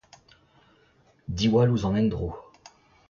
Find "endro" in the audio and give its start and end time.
2.01-2.29